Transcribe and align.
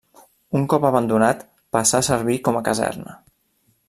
Un 0.59 0.63
cop 0.73 0.87
abandonat, 0.89 1.43
passà 1.77 1.99
a 2.01 2.07
servir 2.09 2.39
com 2.49 2.59
a 2.61 2.65
caserna. 2.71 3.15